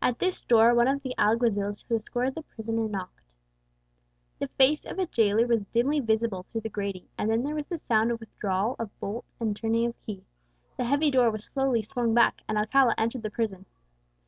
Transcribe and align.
At 0.00 0.20
this 0.20 0.44
door 0.44 0.74
one 0.76 0.86
of 0.86 1.02
the 1.02 1.12
alguazils 1.18 1.84
who 1.88 1.96
escorted 1.96 2.36
the 2.36 2.42
prisoner 2.44 2.88
knocked. 2.88 3.32
The 4.38 4.46
face 4.46 4.84
of 4.84 5.00
a 5.00 5.06
jailer 5.08 5.44
was 5.48 5.64
dimly 5.72 5.98
visible 5.98 6.44
through 6.44 6.60
the 6.60 6.68
grating, 6.68 7.08
and 7.18 7.28
then 7.28 7.42
there 7.42 7.56
was 7.56 7.66
the 7.66 7.76
sound 7.76 8.12
of 8.12 8.20
withdrawal 8.20 8.76
of 8.78 8.90
bolt 9.00 9.24
and 9.40 9.56
turning 9.56 9.86
of 9.86 10.00
key; 10.06 10.24
the 10.76 10.84
heavy 10.84 11.10
door 11.10 11.32
was 11.32 11.42
slowly 11.46 11.82
swung 11.82 12.14
back, 12.14 12.42
and 12.48 12.56
Alcala 12.56 12.94
entered 12.96 13.22
the 13.24 13.28
prison. 13.30 13.66